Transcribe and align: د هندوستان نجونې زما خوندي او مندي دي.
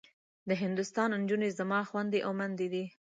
د 0.49 0.51
هندوستان 0.63 1.09
نجونې 1.21 1.49
زما 1.59 1.79
خوندي 1.89 2.19
او 2.25 2.31
مندي 2.39 2.67
دي. 2.73 2.85